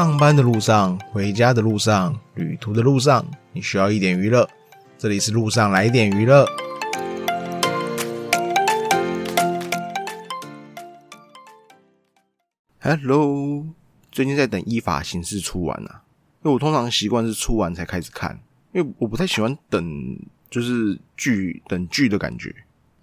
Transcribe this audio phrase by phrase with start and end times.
[0.00, 3.22] 上班的路上、回家的路上、旅途的路上，
[3.52, 4.48] 你需要一点娱乐。
[4.96, 6.46] 这里是路上来点娱乐。
[12.78, 13.66] Hello，
[14.10, 16.02] 最近在等依法行事出完啊，
[16.44, 18.40] 因为我通常习惯是出完才开始看，
[18.72, 22.54] 因为我不太喜欢等，就是剧等剧的感觉，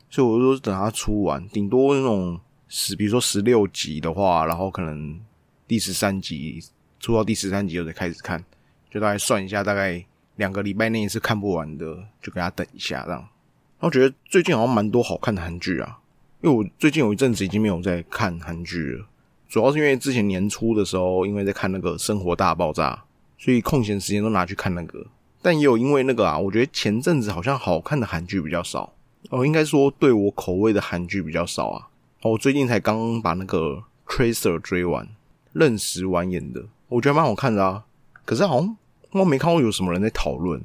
[0.10, 5.20] 所以我都是等它出完，顶多那种十，比如说十六集的话，然后可能
[5.68, 6.60] 第十三集
[7.00, 8.44] 出到第十三集我再开始看，
[8.90, 10.04] 就大概算一下，大概
[10.36, 11.86] 两个礼拜内是看不完的，
[12.22, 13.20] 就给他等一下这样。
[13.20, 16.00] 然后觉得最近好像蛮多好看的韩剧啊，
[16.42, 19.06] 因为我最近有一阵子已经没有在看韩剧了。
[19.48, 23.04] 主要是因为之前年初的时候，因为在看那个《生活大爆炸》，
[23.44, 25.06] 所以空闲时间都拿去看那个。
[25.42, 28.92] 但也有因为那个啊，我觉得前阵子好像好看的韩剧比较少
[29.30, 31.88] 哦，应该说对我口味的韩剧比较少啊。
[32.24, 35.08] 哦，我最近才刚把那个《Tracer》追完，
[35.54, 37.86] 认识完演的，我觉得蛮好看的啊。
[38.26, 38.78] 可是好像
[39.12, 40.62] 我没看过有什么人在讨论。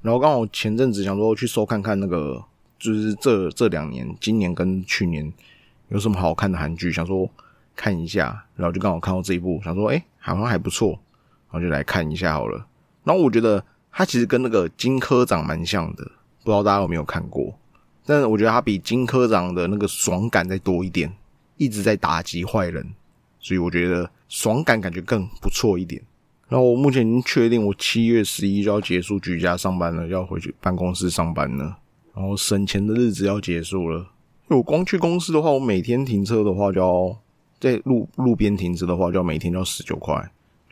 [0.00, 2.42] 然后刚好前阵子想说去搜看看那个，
[2.78, 5.32] 就是这这两年，今年跟去年
[5.88, 7.30] 有什么好看的韩剧，想说。
[7.74, 10.90] 看一下，然后就刚好看到这一部，想说，哎，好像还不错，
[11.50, 12.66] 然后就来看一下好了。
[13.02, 16.04] 然后我觉得它其实跟那个金科长蛮像的，
[16.44, 17.58] 不知道大家有没有看过？
[18.04, 21.10] 但是我觉得它比金科长的那个爽感再多一点，
[21.56, 22.86] 一直在打击坏人，
[23.42, 26.02] 所以我觉得爽感感觉更不错一点。
[26.48, 31.76] 然后我目前已经确定，我七月十一就要结束居家上班了，要回去办公室上班了。
[32.14, 34.06] 然后省钱的日子要结束了，
[34.48, 37.18] 我光去公司的话，我每天停车的话就要。
[37.60, 40.16] 在路路边停车的话，就要每天要十九块，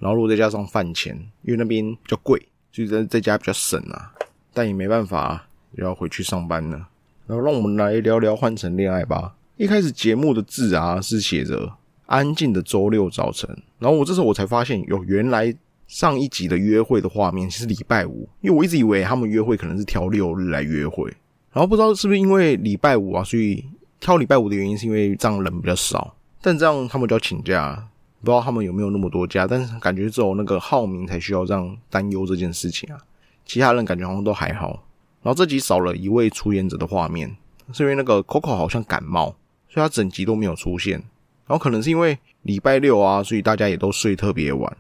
[0.01, 2.37] 然后如果再加上饭钱，因为那边比较贵，
[2.73, 4.13] 所以在在家比较省啊。
[4.53, 5.47] 但也没办法，
[5.77, 6.89] 也要回去上班了。
[7.29, 9.37] 然后让我们来聊聊《换成恋爱》吧。
[9.57, 11.75] 一开始节目的字啊是写着
[12.11, 15.55] “安静的周六早晨”，然后我这时候我才发现，有原来
[15.87, 21.09] 上一集的约会的画面是礼拜五，因为我一直以为他们约会可能是挑六日来约会，
[21.53, 23.65] 然后不知道是不是因为礼拜五啊，所以
[24.01, 26.15] 挑礼拜五的原因是因为这样人比较少。
[26.43, 27.87] 但这样他们就要请假，
[28.21, 29.47] 不知道他们有没有那么多假。
[29.47, 32.99] 但是感觉只有那个浩明才需要这样担忧这件事情啊，
[33.45, 34.83] 其他人感觉好像都还好。
[35.23, 37.37] 然后这集少了一位出演者的画面，
[37.73, 39.35] 是因为那个 Coco 好像感冒，
[39.69, 41.03] 所以他整集都没有出现。
[41.51, 44.77] 然后可能是因为礼拜六啊，所以大家也都睡特别晚，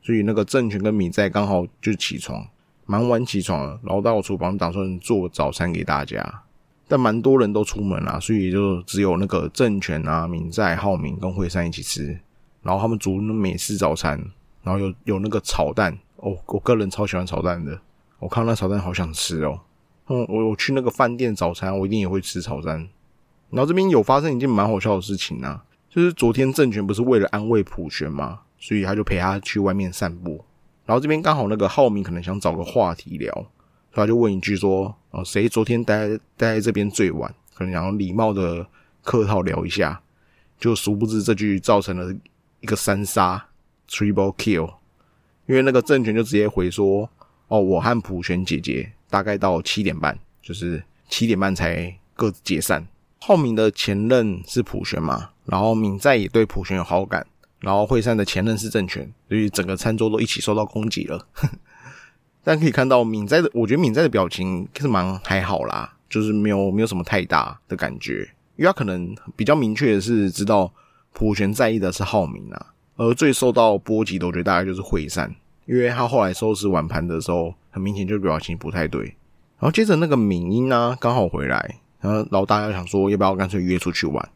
[0.00, 2.46] 所以那个郑权跟米在刚好就起床，
[2.86, 6.42] 蛮晚起床了，然后到厨房打算做早餐给大家。
[6.86, 12.16] 但蛮多人都出门啦，所以就只有那个郑权啊、敏在、浩明跟惠山一起吃。
[12.62, 14.16] 然后他们煮那美式早餐，
[14.62, 17.76] 然后有有那个炒蛋哦，我个人超喜欢炒蛋的。
[18.20, 19.58] 我看到那炒蛋好想吃哦。
[20.06, 22.88] 嗯，我我去那个饭店早餐，我一定也会吃炒蛋。
[23.50, 25.64] 然后这边有发生一件蛮好笑的事情啊，
[25.94, 30.44] 就是昨天郑权不是为了安慰普璇嘛，所以他就陪他去外面散步。
[30.84, 33.32] 然后这边刚好那个浩明可能想找个话题聊。
[33.32, 33.46] 所
[33.92, 37.32] 以他就问一句说：“哦，谁昨天待待在这边最晚？
[37.54, 38.66] 可能想要礼貌的
[39.04, 40.02] 客套聊一下，
[40.58, 42.12] 就殊不知这句造成了
[42.58, 43.46] 一个三杀
[43.88, 44.74] （triple kill）。
[45.46, 47.08] 因为那个郑权就直接回说
[47.46, 52.84] ：‘哦，我和普璇姐姐大概到七点半，就是七点半才各自解散。’
[53.26, 57.26] 浩明的前任是普璇嘛，然后敏在也对普璇有好感，
[57.60, 61.26] 然后惠山的前任是郑权，所以整个餐桌都一起受到攻击了。
[62.44, 70.70] ”但可以看到敏在的，我觉得敏在的表情是蛮还好啦，就是没有没有什么太大的感觉，因为他可能比较明确的是知道
[71.14, 79.02] 普璇在意的是浩明啊，而最受到波及的，我觉得大概就是惠善，因为他后来收拾碗盘的时候，很明显就表情不太对。
[79.58, 84.28] 然后接着那个敏英呢，刚好回来，然后老大家想说要不要干脆约出去玩，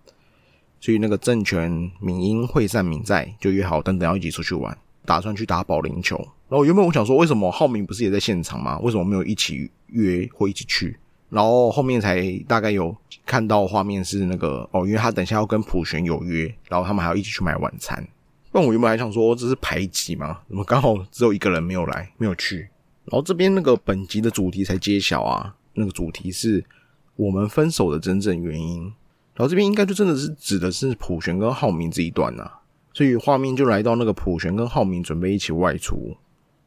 [0.80, 1.70] 所以那个郑权、
[2.00, 4.74] 敏英、惠善、敏在就约好等等要一起出去玩，
[5.04, 6.16] 打算去打保龄球。
[6.48, 8.78] 然后原本我想说，为什么浩明不是也在现场吗？
[8.78, 10.98] 为什么没有一起约或一起去？
[11.28, 12.96] 然后后面才大概有
[13.26, 18.02] 看到画面是那个哦，因为他等下要跟普璇有约，然后他们还要一起去买晚餐。
[18.50, 20.38] 但我原本还想说这是排挤吗？
[20.48, 22.60] 怎么刚好只有一个人没有来，没有去？
[23.04, 26.64] 然后这边那个本集的主题才揭晓啊，那个主题是
[27.18, 28.84] 我们分手的真正原因。
[29.34, 32.50] 然后这边应该就真的是指的是普璇跟浩明这一段呐，
[32.92, 36.16] 所以画面就来到那个普璇跟浩明准备一起外出。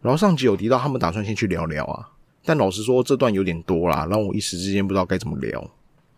[0.01, 2.09] 然后上集有提到他们打算先去聊聊啊，
[2.45, 5.69] 但老实说这段有点多啦，让我一时之间不知道该怎么聊。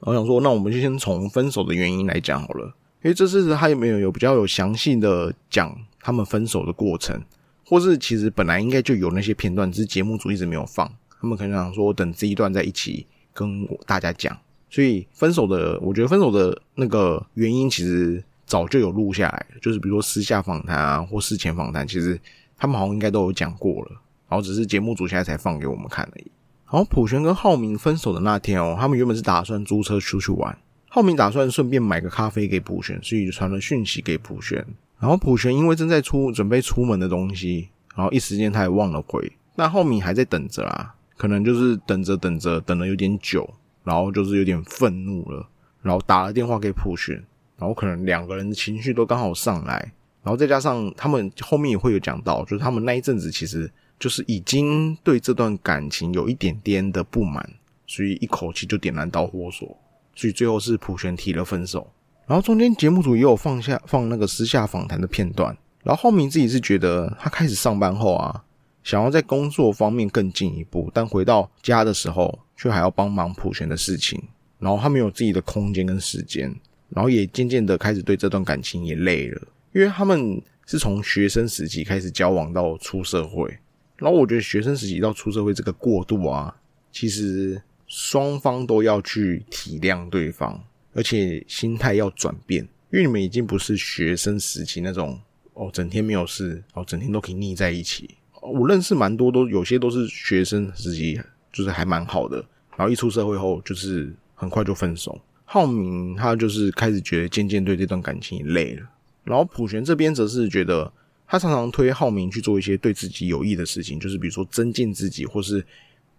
[0.02, 2.66] 我想说，那我们就先从分手的原因来讲好了，
[3.04, 7.20] 因为这次他有没有有比较有详细的讲他们分手的过程，
[7.66, 10.90] 或是其实本来应该就有那些片段，只是节目组一直没有放。
[11.20, 14.38] 他们可能想说等这一段在一起跟大家讲，
[14.70, 22.20] 所以分手的，我觉得分手的那个原因其实早就有录下来，就是比如说私下访谈啊或事前访谈，其实。
[22.56, 23.92] 他们好像应该都有讲过了，
[24.30, 26.32] 然后只是节目组现在才放给我们看而已。
[26.72, 30.58] 然后普璇跟浩明分手的那天哦，他们原本是打算租车出去玩，
[30.88, 34.66] 浩明打算顺便买个咖啡给普璇，所以就传了讯息给普璇。
[34.98, 39.30] 然后普璇因为正在出准备出门的东西，然后一时间他也忘了回。
[39.56, 43.50] 那浩明还在等着啊，可能就是等着等着等了有点久，
[43.86, 45.48] 然后就是有点愤怒了，
[45.82, 47.16] 然后打了电话给普璇，
[47.58, 53.72] 然后可能两个人的情绪都刚好上来，然后再加上他们后面也会有讲到，就是他们那一阵子其实。
[54.00, 57.48] 就是已经对这段感情有一点点的不满，
[57.88, 59.78] 所以一口气就点燃导火索，
[60.14, 61.90] 所以最后是普璇提了分手。
[62.26, 68.44] 然后中间节目组也有放下放那个私下访谈的片段，然后浩明自己是觉得他开始上班后啊，
[68.84, 74.22] 想要在工作方面更进一步，但回到家的时候却还要帮忙普璇的事情，
[74.60, 76.54] 然后他没有自己的空间跟时间，
[76.90, 79.42] 然后也渐渐的开始对这段感情也累了，
[79.72, 83.58] 因为他们是从学生时期开始交往到出社会。
[83.96, 86.54] 然后我觉得学生时期到出社会这个过渡啊，
[86.92, 90.62] 其实双方都要去体谅对方，
[90.94, 95.18] 而且心态要转变，因为你们已经不是学生时期那种
[95.54, 98.16] 哦，整天没有事哦，整天都可以腻在一起。
[98.44, 101.20] 我认识蛮多，都有些都是学生时期，
[101.52, 102.38] 就是还蛮好的，
[102.78, 105.20] 然后一出社会后，就是很快就分手。
[105.46, 108.88] 浩明他就是开始觉得渐渐对这段感情也累了，
[109.24, 110.92] 然后普璇这边则是觉得。
[111.26, 115.66] 他常常推浩明去做一些对自己有益的事情，就是比如说增进自己，或是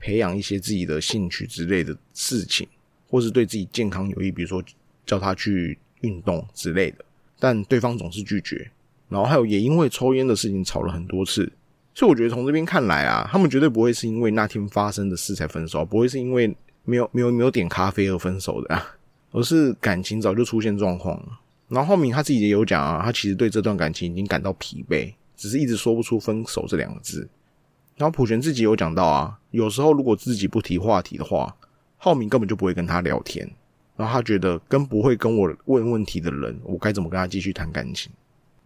[0.00, 2.66] 培养一些自己的兴趣之类的事情，
[3.08, 4.64] 或是对自己健康有益，比如说
[5.06, 7.04] 叫他去运动之类的。
[7.38, 8.68] 但对方总是拒绝，
[9.08, 11.52] 然后还有也因为抽烟的事情吵了很多次。
[11.94, 16.54] 所以我觉得从这边看来啊，他们绝对不会是因为那天发生的事才分手，不会是因为
[16.84, 18.82] 没有没有没有点咖啡而分手的，
[19.30, 21.40] 而是感情早就出现状况了。
[21.68, 27.28] 然后浩明他自己也有讲啊，他其实对这段感情已经感到疲惫，只是一直说不出分手这两个字。
[27.96, 31.54] 然后普璇自己有讲到啊，有时候如果自己不提话题的话，
[31.96, 33.48] 浩明根本就不会跟他聊天。
[33.96, 38.10] 然后他觉得跟不会跟我问问题的人，我该怎么跟他继续谈感情？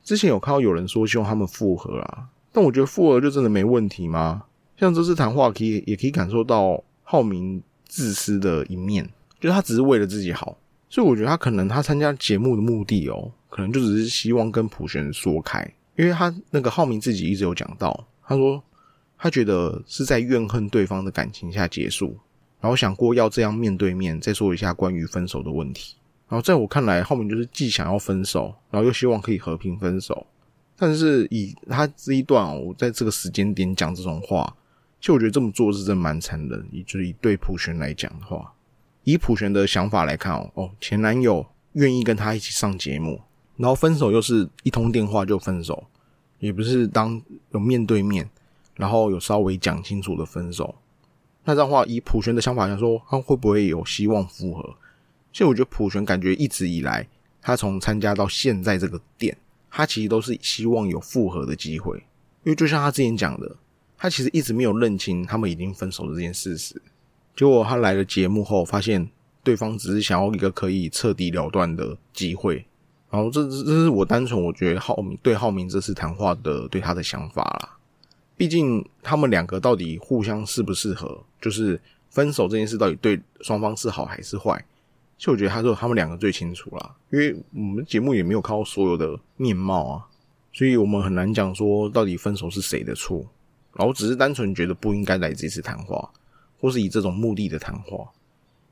[0.02, 2.24] 之前有看到有人说希望他们复合啊，
[2.58, 4.42] 但我觉得复合就真的没问题吗？
[4.76, 9.08] 像这次谈话可以也可以感受到浩明自私的一面，
[9.38, 10.58] 就他只是为了自己好。
[10.88, 18.60] 所以我觉得他可能他参加节目的目的哦，可能就只是希望跟普璇说开，因为他那个浩明自己一直有讲到，他说
[19.16, 22.16] 他觉得是在怨恨对方的感情下结束，
[22.60, 25.94] 然后想过要这样面对面再说一下关于分手的问题。
[26.28, 30.26] 然后在我看来，浩明就是既想要分手，然后又希望可以和平分手。
[30.78, 34.56] 但是以他这一段哦，在这个时间点讲这种话，
[35.00, 38.52] 其实我觉得这么做是真蛮残忍，以就是以对普璇来讲的话。
[39.04, 43.20] 以普璇的想法来看哦，哦，前男友愿意跟他一起上节目，
[43.56, 45.84] 然后分手又是一通电话就分手，
[46.38, 47.20] 也不是当
[47.52, 48.28] 有面对面，
[48.76, 50.74] 然后有稍微讲清楚的分手。
[51.44, 54.76] 那这样的话，以普璇的想法来说，他会不会有希望复合？
[55.32, 57.08] 其实我觉得普璇感觉一直以来，
[57.40, 59.34] 他从参加到现在这个店，
[59.70, 61.96] 他其实都是希望有复合的机会，
[62.44, 63.56] 因为就像他之前讲的，
[63.96, 66.80] 他其实一直没有认清他们已经分手的这件事实。
[67.36, 69.08] 结果他来了节目后，发现
[69.42, 72.64] 对方只是想要一个可以彻底了断的机会。
[73.10, 77.78] 然后这这是我单纯我觉得浩明对浩明这次谈话的对他的想法啦。
[78.36, 84.62] 毕竟他们两个到底互相适不适合，就是分手这件事到底对双方是好还是坏，
[85.18, 86.94] 其实我觉得他说他们两个最清楚啦。
[87.10, 90.06] 因为我们节目也没有看到所有的面貌啊，
[90.52, 93.26] 所以我们很难讲说到底分手是谁的错。
[93.74, 96.10] 然后只是单纯觉得不应该来这次谈话。
[96.60, 98.04] 或是以这种目的的谈话，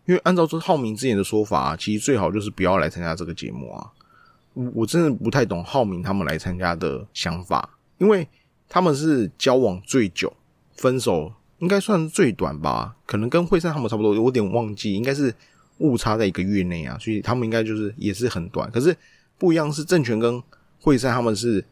[0.07, 3.93] 因为按照这浩明之前的说法，其实最好就是不要来参加这个节目啊。
[4.55, 8.27] 我我真的不太懂浩明他们来参加的想法，因为
[8.69, 10.33] 他们是交往最久，
[10.75, 12.97] 分手应该算最短吧？
[13.07, 15.33] 可能跟惠善他们差不多，有点忘记，应该是
[15.79, 18.71] 误差在一个月内啊，所以他们应该就是也是很短。
[18.71, 18.97] 可是
[19.37, 20.43] 不一样是政权跟
[20.81, 21.65] 惠善他们是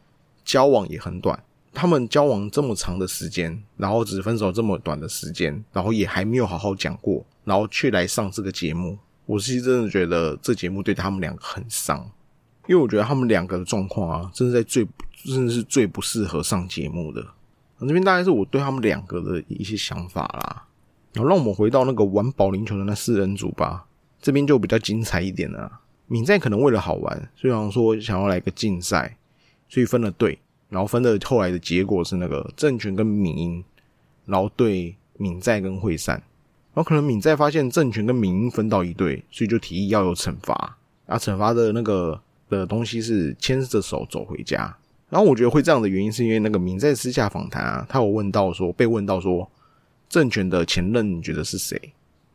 [0.43, 1.41] 交往也很短。
[1.73, 11.99] 他们交往这么长的时间，然后只分手这么短的时间，然后也还没有好好讲过，然后却来上这个节目，我是真的觉得这节目对他们两个很伤，
[12.67, 14.87] 因为我觉得他们两个的状况啊，真的在最
[15.25, 17.21] 真的是最不适合上节目的。
[17.81, 20.63] 这边大概是我对他们两个的一些想法啦。
[21.11, 23.85] 然后让我们回到那个玩保龄球的那四人组吧，
[24.25, 25.71] 这边就比较精彩一点了。
[26.07, 29.15] 敏在可能为了好玩，虽然说想要来个竞赛，
[29.69, 30.39] 所以分了队。
[30.67, 33.63] 然后分的后来的结果是那个政权跟闽英，
[34.25, 36.15] 然后对闽在跟会善，
[36.73, 44.75] 然后可能闽在发现政权跟闽英分到一队，所以就提议要有惩罚，啊，惩罚的那个的东西是牵着手走回家，
[45.07, 49.47] 然后我觉得会这样的原因，是因为那个敏在私下访谈啊，他有问到说，被问到说，
[50.09, 51.79] 政权的前任你觉得是谁？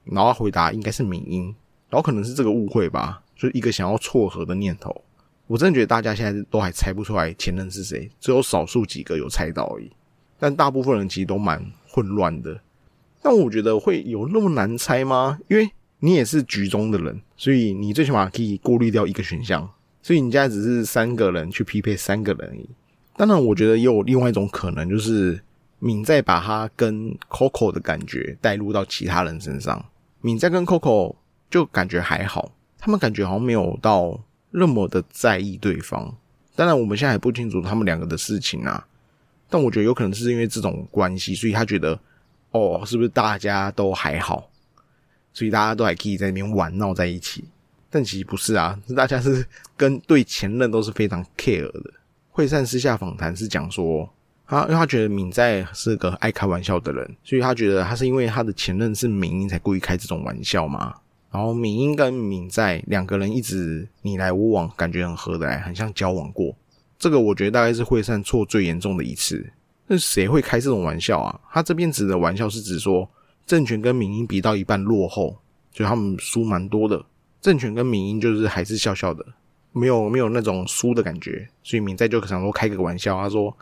[0.04, 1.54] 然后回答应该是敏英，
[1.90, 5.04] 然后可能是这个误会吧，就是一个想要撮合的念头。
[5.46, 9.90] 我真的觉得大家现在都还猜不出来前任是谁，只有少数几个有猜到而已。
[10.38, 12.60] 但大部分人其实都蛮混乱的。
[13.20, 15.38] 但我觉得会有那么难猜吗？
[15.48, 15.68] 因为
[15.98, 19.68] 你也是局中的人，所以你最起码可以过滤掉一个选项。
[20.00, 22.66] 所以你现在只是三个人去匹配三个人而已。
[23.16, 25.38] 当然，我觉得也有另外一种可能，就是
[25.78, 29.84] 敏在把他跟 Coco 的感觉带入到其他人身上。
[30.22, 31.16] 敏在跟 Coco
[31.50, 34.18] 就感觉还好，他们感觉好像没有到
[34.50, 36.14] 那么的在意对方。
[36.54, 38.86] 当然，我们现在还不清楚他们两个的事情啊。
[39.48, 41.98] 但我觉得有可能是因为这种关系，所以他觉得
[42.52, 44.48] 哦，是不是大家都还好，
[45.32, 47.44] 所以大家都还可以在那边玩闹在一起。
[47.90, 49.44] 但其实不是啊，大家是
[49.76, 51.90] 跟对前任都是非常 care 的。
[52.30, 54.08] 惠善私下访谈是讲说，
[54.46, 60.94] 他因为他觉得敏在是个爱开玩笑的人，所以他觉得他是因为他的前任是敏英才故意开这种玩笑嘛。
[61.30, 66.54] 然后敏英跟敏在两个人一直你来我往，感觉很合得来，很像交往过。
[66.98, 69.52] 这个我觉得大概是会善错最严重的一次。
[69.86, 71.40] 那谁会开这种玩笑啊？
[71.50, 73.08] 他这边指的玩笑是指说，
[73.46, 75.36] 政权跟敏英比到一半落后，
[75.72, 77.04] 就他们输蛮多的。
[77.40, 79.24] 政权跟敏英就是还是笑笑的，
[79.72, 83.56] 没有没有那种输的感觉，所以敏在就想说开个玩笑，他说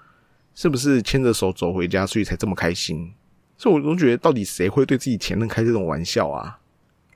[0.54, 3.12] 是不是牵着手走回家，所以才这么开心？
[3.56, 6.58] 所以我都觉得到底谁会对自己前任开这种玩笑啊？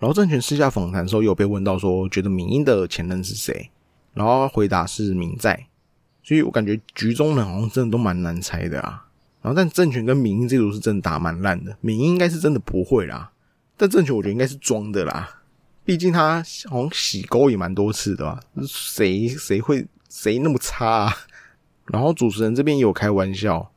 [0.02, 3.70] 然后郑权私下访谈的时候有被问到说，觉得敏英的前任是谁？
[4.14, 5.68] 然后回答是敏在，
[6.24, 9.06] 所以我感觉局中人好像真的都蛮难猜的啊。
[9.40, 13.30] 然后但郑权跟敏英这组是真的打蛮烂的，敏英应该是真的不会啦，
[13.76, 15.42] 但郑权我觉得应该是装的啦。
[15.84, 18.40] 毕竟他好像洗沟也蛮多次的吧？
[18.66, 20.84] 谁谁会谁那么差？
[20.84, 21.16] 啊？
[21.86, 23.70] 然后主持人这边也有开玩笑，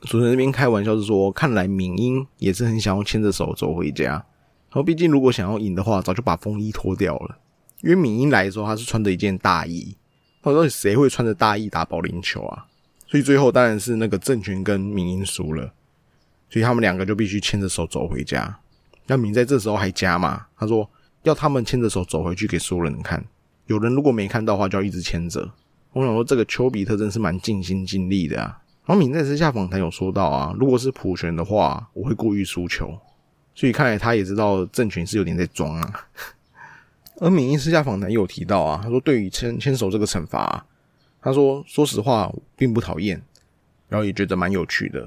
[0.00, 4.24] 主持人这边开玩笑是说，看来敏英也是很想要牵着手走回家。
[4.70, 7.38] 然后毕竟如果想要赢的话，早就把风衣脱掉了。
[7.82, 9.96] 因为敏英来的时候，他是穿着一件大衣，
[10.42, 12.66] 到底谁会穿着大衣打保龄球啊？
[13.06, 15.72] 所以最后当然是那个郑权跟敏英输了，
[16.50, 18.58] 所以他们两个就必须牵着手走回家。
[19.06, 20.46] 那敏在这时候还加嘛？
[20.56, 20.88] 他说。
[21.24, 23.22] 要他们牵着手走回去给所有人看，
[23.66, 25.50] 有人如果没看到的话，就要一直牵着。
[25.92, 28.56] 我想说，这个丘比特真是蛮尽心尽力的啊。
[28.86, 32.96] 然后敏在私下访谈有说到啊，如果是普权的话，我会故意输球。
[33.58, 36.06] 所以看来他也知道政权是有点在装啊。
[37.18, 40.64] 而敏英私下访谈也有提到啊，他说对于牵牵手这个惩罚，
[41.20, 43.20] 他说说实话并不讨厌，
[43.88, 45.00] 然后也觉得蛮有趣的。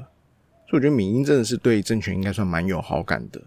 [0.67, 3.41] 所以我觉得敏英真的是对政权应该算蛮有好感的。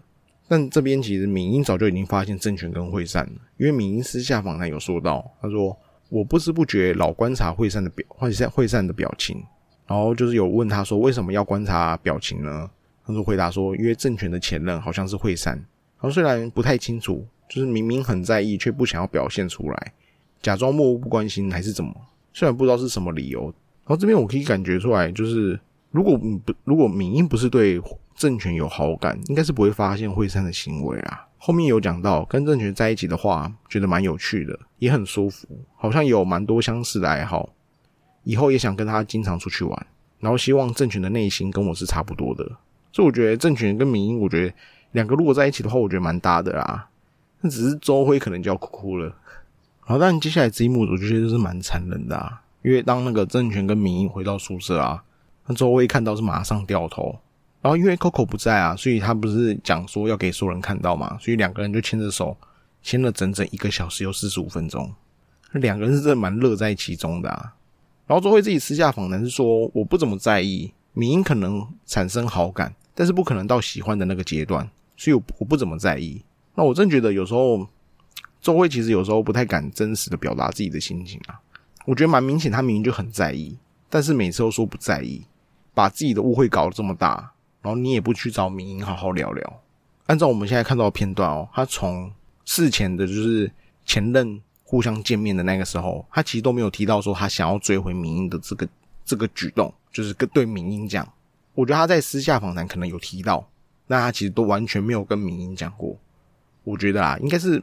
[0.47, 5.77] 但这边其实敏英早就已经发现政权跟惠善了，因为敏英私下访谈有说到，他说
[6.09, 9.43] 我不知不觉老观察惠善的表，惠善惠善的表情，
[9.85, 12.67] 然后就是有问他说为什么要观察表情呢？
[13.05, 19.93] 他就回答说，因为政权的前任好像是惠山，然后虽然不太清楚，就是明明很在意，却不想要表现出来，
[20.41, 21.93] 假装漠不关心还是怎么？
[22.33, 25.59] 虽然不知道是什么理由，然后这边我可以感觉出来，就是
[25.91, 27.81] 如果不如果敏英不是对。
[28.15, 31.27] 政权有好感，应该是不会发现惠山的行为啊。
[31.37, 35.45] 后面有讲到跟政权在一起的话，觉得蛮有趣的，也很舒服，
[35.75, 37.49] 好像有蛮多相似的爱好。
[38.23, 39.87] 以后也想跟他经常出去玩，
[40.21, 42.49] 然后希望政权的内心跟我是差不多的。
[42.95, 44.53] 所以我觉得政权跟民英，我觉得
[44.93, 46.87] 两个如果在一起的话，我觉得蛮搭的啦。
[47.41, 49.13] 那只是周辉可能就要哭哭了。
[49.81, 55.03] 好，但接下来这一幕我就觉得是蛮残忍的，啊，因为当那个政权跟民英回到宿舍啊，
[55.45, 57.19] 那周辉看到是马上掉头。
[57.61, 62.37] 然后因为 Coco 不在啊，所以他不是讲说要给所有人看到嘛，所以两个人就牵着手
[62.81, 64.93] 牵了整整一个小时又四十五分钟，
[65.51, 67.55] 两个人是真的蛮乐在其中的啊。
[68.07, 76.23] 然后周辉自己私下访谈是说，我不怎么在意，明英可能产生好感，但是不可能到喜欢的那个阶段，所以我我不怎么在意。
[76.55, 77.67] 那我真觉得有时候
[78.41, 81.37] 周慧其实有时候不太敢真实的表达自己的心情啊，
[81.85, 83.57] 我觉得蛮明显，他明明就很在意，
[83.89, 85.23] 但是每次都说不在意，
[85.73, 87.31] 把自己的误会搞得这么大。
[87.61, 89.61] 然后你也不去找明英好好聊聊。
[90.05, 92.11] 按照我们现在看到的片段哦，他从
[92.45, 93.51] 事前的就是
[93.83, 98.69] 前任互相见面的那个时候，他其实都没有提到说他想要追回明英的这个
[99.03, 101.11] 这个举动，就是跟对明英讲。
[101.55, 103.49] 我觉得他在私下访谈可能有提到，
[103.87, 105.97] 那他其实都完全没有跟明英讲过。
[106.63, 107.61] 我觉得啊，应该是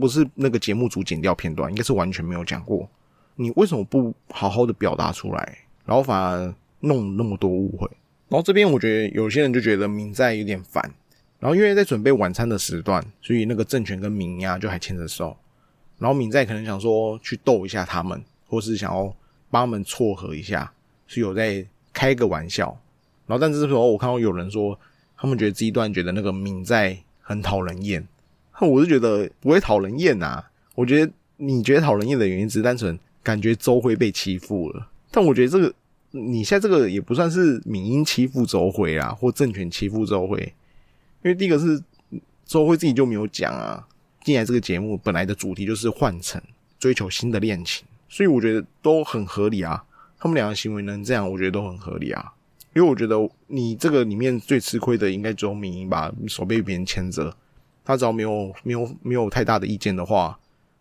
[0.00, 2.88] 不是那个节目组剪掉片段，应该是完全没有讲过。
[3.34, 7.86] 你为什么不好好的表达出来，然后反而弄那么多误会？
[8.28, 10.82] 然后这边我觉得有些人就觉得明在有点烦，
[11.38, 15.36] 然后因为在准备晚餐的时段，所以那个政权跟明呀就还牵着手，
[15.98, 19.14] 然后明在可能想说去逗一下他们，或是想要
[19.50, 20.72] 帮他们撮合一下，
[21.06, 22.76] 是有在开个玩笑。
[23.26, 24.78] 然后，但这时候我看到有人说，
[25.16, 28.06] 他们觉得这一段觉得那个敏在很讨人厌。
[28.60, 30.48] 我是觉得不会讨人厌啊。
[30.74, 34.88] 我觉得你觉得讨人厌的原因只是单纯感觉周辉被欺负了。
[35.10, 35.74] 但我觉得这个
[36.12, 40.38] 你现在这个也不算是敏英欺负周辉啊，或政权欺负周辉。
[41.22, 41.82] 因为第一个是
[42.44, 43.84] 周辉自己就没有讲啊，
[44.22, 46.40] 进来这个节目本来的主题就是换乘，
[46.78, 49.84] 追求新的恋情，所以我觉得都很合理啊。
[50.18, 52.32] 他们两个行为能这样，我觉得都很合理啊。
[52.76, 53.16] 因为我觉得
[53.46, 57.34] 你这个里面最吃亏的应该只有敏英吧，手被别人牵着，
[57.82, 60.38] 他只要没有没有没有太大的意见的话，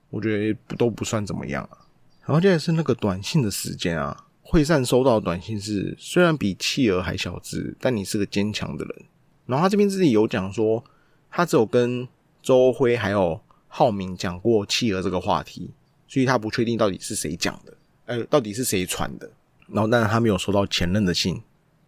[0.09, 1.87] 我觉得都不算怎么样啊。
[2.25, 9.05] 然后接下来是那个短信的时间啊，惠善收到短信是虽然比企鹅还小只，但你是个坚强的人。
[9.45, 10.83] 然后他这边自己有讲说，
[11.31, 12.05] 他只有跟
[12.41, 15.71] 周辉还有浩明讲过企鹅这个话题，
[16.09, 17.73] 所以他不确定到底是谁讲的，
[18.07, 19.31] 呃，到底是谁传的。
[19.69, 21.41] 然后但是他没有收到前任的信。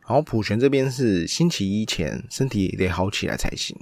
[0.07, 3.77] 然后普璇这边是星期一前身体得好起来才行，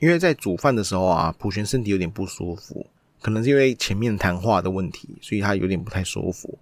[0.00, 2.86] 因为在煮饭的时候啊，普璇身体有点不舒服，
[3.20, 6.58] 可能是因为前面谈话的问题，所以他有点不太舒服，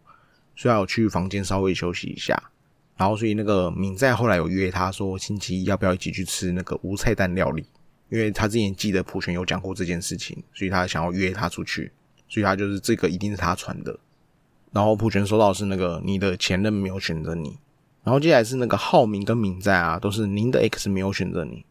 [0.57, 2.51] 所以要去房间稍微休息一下。
[2.97, 7.65] 然后所以那个敏在后来有约他说星期一要不要一起去吃那个无菜单料理，
[8.09, 11.93] 因为他之前记得普璇有讲过这件事情，所以他想要约他出去，
[12.29, 13.97] 所以他就是这个一定是他传的。
[14.73, 17.57] 然后普璇收到是那个你的前任没有选择你。
[18.07, 21.65] 然后接下来是那个浩明跟敏在啊，都是您的 X 没有选择你。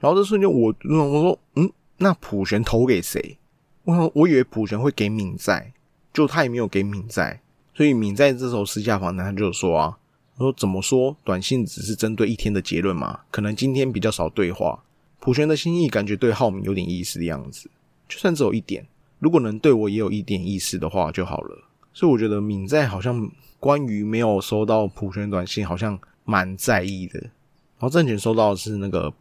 [0.00, 3.38] 然后这瞬间我我说嗯，那普璇投给谁？
[3.84, 5.72] 我我以为普璇会给敏在，
[6.12, 7.40] 就他也没有给敏在。
[7.76, 9.96] 所以敏在这时候私下访谈他就说啊，
[10.36, 14.82] 说怎么说短信只是针对一天的结论嘛，可能今天比较少对话。
[15.20, 17.70] 普璇的心意感觉对浩明有点意思的样子，
[18.08, 18.84] 就算只有一点，
[19.20, 21.67] 如果能对我也有一点意思的话就好了。
[21.98, 23.28] 所以我觉得敏在好像。
[23.60, 27.18] 关于没有收到普选短信，好像蛮在意的。
[27.18, 29.12] 然后郑权收到的是那个，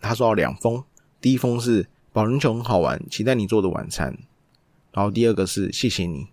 [0.00, 0.80] 他收到两封，
[1.20, 4.16] 第一封是保龄球很好玩，期待你做的晚餐。
[4.92, 6.28] 然后第二个是谢谢你。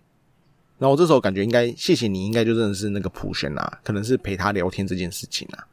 [0.78, 5.66] 然后我这时候感觉应该谢谢你，应该就真的是那个普选啊，可能是陪他聊天这件事情啊。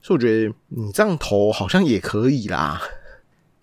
[0.00, 2.80] 所以我觉得你这样投好像也可以啦，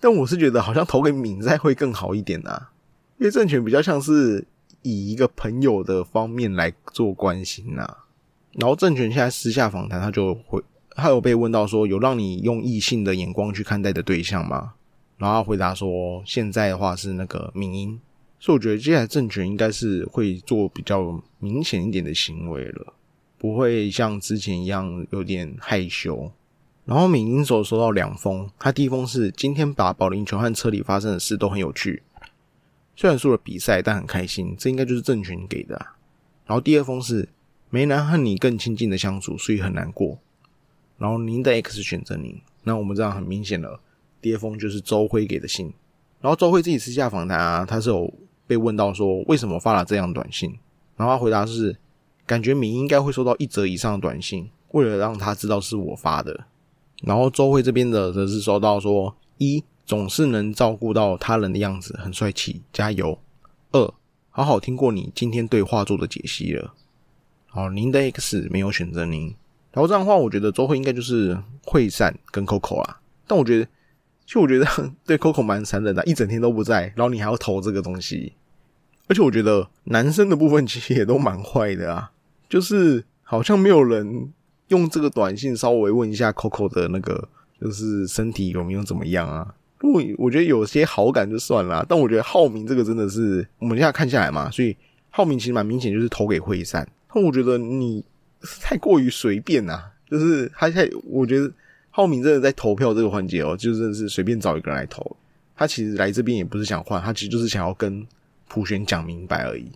[0.02, 2.72] 但我是觉得好像投给敏在会更好一点啊，
[3.18, 4.46] 因为政权比较像是。
[4.82, 7.98] 以一个朋友的方面来做关心呐，
[8.54, 10.62] 然后郑权现在私下访谈，他就会
[10.92, 14.74] 他有被问到说，有让你用异性的眼光去看待的对象吗？
[15.18, 18.00] 然后他回答说，现在的话是那个敏英，
[18.40, 22.94] 所以我觉得接下来郑权应该是会做比较明显一点的行为了，
[23.38, 26.32] 不会像之前一样有点害羞。
[26.86, 32.02] 然后敏英手收到两封，他第一封是今天把保龄球和车里发生的事都很有趣。
[33.00, 35.74] 虽然输了比赛，但很开心，这应该就是郑权给的。
[36.46, 37.30] 然后第二封是
[37.70, 40.20] 梅兰和你更亲近的相处，所以很难过。
[40.98, 43.80] 然后您的 X 选择您，那我们这样很明显了。
[44.20, 45.74] 第二封就是周辉给的信。
[46.20, 48.14] 然后周辉自己私下访谈啊，他是有
[48.46, 50.50] 被问到说为什么发了这样短信，
[50.98, 51.78] 然后他回答是
[52.26, 56.48] 感觉敏应该会收到一则以上的短信，为了让他知道是我发的。
[57.04, 59.64] 然后周辉这边的则是收到说一。
[59.90, 63.18] 总是能照顾到他人的样子，很帅气，加油！
[63.72, 63.92] 二，
[64.30, 66.76] 好好听过你今天对画作的解析了。
[67.48, 69.34] 好，您的 X 没有选择您。
[69.72, 73.02] 然后这样的话，我觉得周慧应该就是会善跟 Coco 啊。
[73.26, 73.66] 但我觉得，
[74.28, 78.34] 其实我觉得对 Coco 蛮残忍的，一整天都不在，然后你还要投这个东西。
[79.08, 82.12] 而且我觉得男生的部分其实也都蛮坏的啊，
[82.48, 84.32] 就是好像没有人
[84.68, 87.28] 用这个短信稍微问一下 Coco 的那个，
[87.60, 89.56] 就是身体有没有怎么样啊？
[89.82, 94.76] 我我觉得有些好感就算了，但我觉得浩明这个真的是我们现在看下来嘛，所以
[95.10, 96.88] 浩明其实蛮明显就是投给惠善。
[97.14, 98.04] 但我觉得你
[98.62, 101.52] 太过于随便呐，就是他太我觉得
[101.92, 105.16] 浩明真的在投票这个环节哦，就真的是随便找一个人来投。
[105.56, 108.06] 他其实来这边也不是想换，他其实就是想要跟
[108.48, 109.72] 普璇讲明白而已。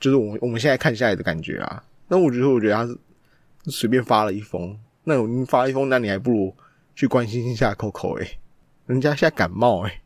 [0.00, 2.96] 就是我我们现在看下来的感觉啊，那我觉得我觉得他是
[3.70, 6.54] 随便发了一封，那你发一封，那你还不如
[6.94, 8.28] 去关心一下 Coco 哎。
[8.88, 10.00] 人家现在感冒哎，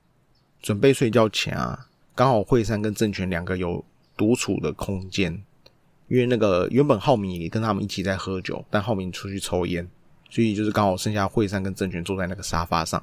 [0.61, 3.85] 准备睡觉前啊，刚好惠山跟郑权两个有
[4.17, 5.41] 独处的空间，
[6.09, 9.89] 因为那个原本浩明也跟他们一起在喝酒，但浩明出去抽烟，
[10.29, 13.01] 所以就是刚好剩下惠山跟郑权坐在那个沙发上。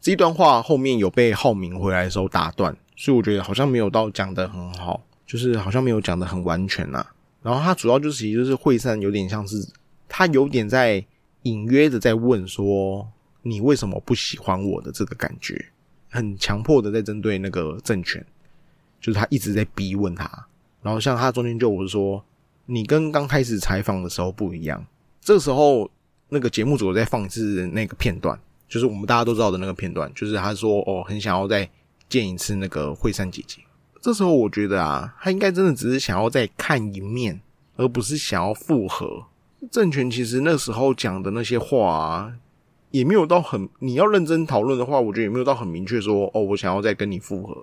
[0.00, 7.04] 这一段话后面有被浩明回来的时候打断，所以我觉得好像没有到讲的很好，就是好像没有讲的很完全呐。
[7.42, 9.56] 然后他主要就是其实就是惠山有点像是
[10.08, 11.04] 他有点在
[11.42, 13.08] 隐约的在问说。
[13.46, 15.66] 你为什么不喜欢我的这个感觉？
[16.10, 18.24] 很强迫的在针对那个政权，
[19.00, 20.28] 就是他一直在逼问他。
[20.82, 22.24] 然后像他中间就我是说，
[22.64, 24.84] 你跟刚开始采访的时候不一样，
[25.20, 25.88] 这时候
[26.28, 28.36] 那个节目组在放一次那个片段，
[28.68, 31.68] 就是我们大家都知道的那个片段，就是他说哦，很想要再
[32.08, 33.60] 见一次那个惠善姐姐。
[34.00, 37.40] 这时候我觉得啊，他应该真的只是想要再看一面，
[37.76, 39.26] 而不是想要复合。
[39.70, 42.32] 政权其实那时候讲的那些话啊，
[42.96, 47.62] 也没有到很，你要认真讨论的话，我觉得也没有到很明确说哦，我想要再跟你复合。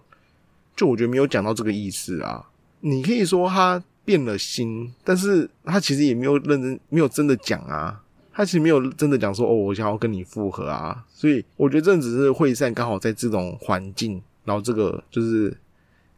[0.76, 2.50] 就我觉得没有讲到这个意思啊。
[2.82, 8.00] 你可以说他变了心，但是他其实也没有认真，没有真的讲啊。
[8.32, 11.04] 他其实没有真的讲说哦，我想要跟你复合啊。
[11.10, 15.56] 所以我觉得这只是会善刚好在这种环境，然后这个就是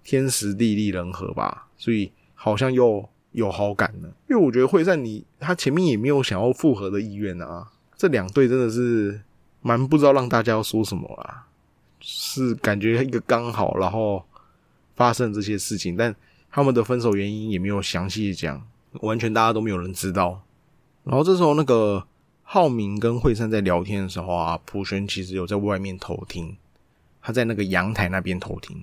[0.04, 4.10] 天时地利人和吧，所以好像又有好感了。
[4.30, 7.70] 因为我觉得会善你他前面也没有想要复合的意愿啊。
[7.98, 9.22] 这两对真的是
[9.62, 11.46] 蛮不知道让大家要说什么啦，
[12.00, 14.24] 是感觉一个刚好，然后
[14.96, 16.16] 发生这些事情，但。
[16.52, 18.66] 他们的分手原因也没有详细讲，
[19.02, 20.42] 完全大家都没有人知道。
[21.04, 22.08] 然后这时候，那个
[22.44, 26.56] 浩明跟惠善在聊天的时候啊，普璇其实有在外面偷听，
[27.22, 28.82] 他在那个阳台那边偷听。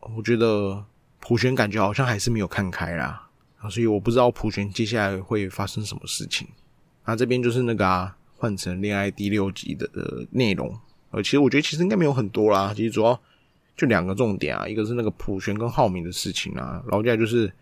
[0.00, 0.84] 我觉得
[1.18, 3.26] 普璇感觉好像还是没有看开啦，
[3.70, 6.46] 所以我不知道普璇接下来会发生什么事情。
[7.06, 9.88] 那这边就是那个啊，换成恋爱第六集的
[10.30, 10.76] 内容。
[11.10, 13.20] 呃，其实我觉得其实应该没有很多啦，其实主要。
[13.76, 17.52] 就两个重点啊，一个是那个普璇跟浩明的事情啊，然后再就是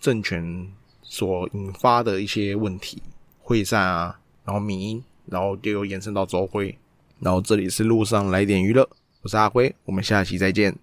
[0.00, 0.68] 政权
[1.00, 3.00] 所引发的一些问题，
[3.38, 6.76] 会散啊，然后民，然后就有延伸到周辉，
[7.20, 8.90] 然后这里是路上来点娱乐，
[9.22, 10.76] 我是阿辉，我们下期再见。